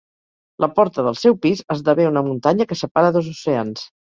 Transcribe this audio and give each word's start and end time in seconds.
La 0.63 0.69
porta 0.79 1.03
del 1.07 1.17
seu 1.23 1.37
pis 1.43 1.61
esdevé 1.75 2.09
una 2.13 2.25
muntanya 2.31 2.69
que 2.73 2.79
separa 2.81 3.15
dos 3.21 3.31
oceans. 3.35 3.87